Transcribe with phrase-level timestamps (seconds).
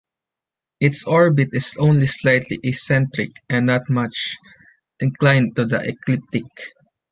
[0.79, 4.35] Its orbit is only slightly eccentric and not much
[4.99, 6.47] inclined to the ecliptic.